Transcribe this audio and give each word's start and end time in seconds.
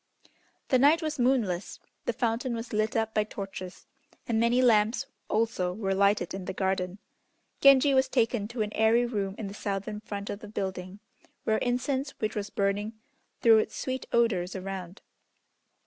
The 0.69 0.79
night 0.79 1.03
was 1.03 1.19
moonless. 1.19 1.79
The 2.05 2.13
fountain 2.13 2.55
was 2.55 2.73
lit 2.73 2.95
up 2.95 3.13
by 3.13 3.23
torches, 3.23 3.85
and 4.27 4.39
many 4.39 4.59
lamps 4.59 5.05
also 5.29 5.73
were 5.73 5.93
lighted 5.93 6.33
in 6.33 6.45
the 6.45 6.53
garden. 6.55 6.97
Genji 7.59 7.93
was 7.93 8.07
taken 8.07 8.47
to 8.47 8.63
an 8.63 8.73
airy 8.73 9.05
room 9.05 9.35
in 9.37 9.45
the 9.45 9.53
southern 9.53 9.99
front 9.99 10.31
of 10.31 10.39
the 10.39 10.47
building, 10.47 11.01
where 11.43 11.59
incense 11.59 12.15
which 12.17 12.35
was 12.35 12.49
burning 12.49 12.93
threw 13.41 13.59
its 13.59 13.75
sweet 13.77 14.07
odors 14.11 14.55
around. 14.55 15.03